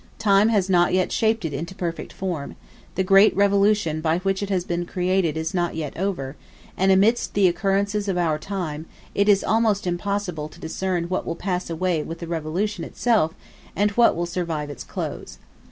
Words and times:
Time 0.17 0.49
has 0.49 0.67
not 0.67 0.95
yet 0.95 1.11
shaped 1.11 1.45
it 1.45 1.53
into 1.53 1.75
perfect 1.75 2.11
form: 2.11 2.55
the 2.95 3.03
great 3.03 3.35
revolution 3.35 4.01
by 4.01 4.17
which 4.17 4.41
it 4.41 4.49
has 4.49 4.63
been 4.63 4.83
created 4.83 5.37
is 5.37 5.53
not 5.53 5.75
yet 5.75 5.95
over: 5.95 6.35
and 6.75 6.91
amidst 6.91 7.35
the 7.35 7.47
occurrences 7.47 8.07
of 8.07 8.17
our 8.17 8.39
time, 8.39 8.87
it 9.13 9.29
is 9.29 9.43
almost 9.43 9.85
impossible 9.85 10.49
to 10.49 10.59
discern 10.59 11.03
what 11.03 11.23
will 11.23 11.35
pass 11.35 11.69
away 11.69 12.01
with 12.01 12.17
the 12.17 12.25
revolution 12.25 12.83
itself, 12.83 13.35
and 13.75 13.91
what 13.91 14.15
will 14.15 14.25
survive 14.25 14.71
its 14.71 14.83
close. 14.83 15.37